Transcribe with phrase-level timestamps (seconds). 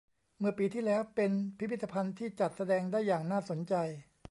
[0.39, 3.73] เมื่อปีที่แล้ว เป็นพิพิธภัณฑ์ที่จัดแสดงได้อย่างน่าสนใจ